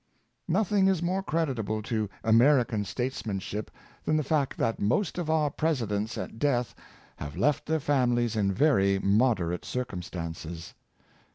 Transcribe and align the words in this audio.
Nothing 0.47 0.87
is 0.87 1.03
more 1.03 1.21
creditable 1.21 1.83
to 1.83 2.09
American 2.23 2.83
statesman 2.85 3.37
ship 3.37 3.69
than 4.03 4.17
the 4.17 4.23
fact 4.23 4.57
that 4.57 4.79
most 4.81 5.19
of 5.19 5.29
our 5.29 5.51
Presidents 5.51 6.17
at 6.17 6.39
death 6.39 6.73
have 7.17 7.37
left 7.37 7.67
their 7.67 7.79
families 7.79 8.35
in 8.35 8.51
very 8.51 8.97
moderate 8.97 9.63
circumstances. 9.63 10.73